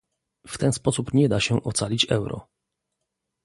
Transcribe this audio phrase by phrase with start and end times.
[0.47, 2.47] W ten sposób nie da się ocalić euro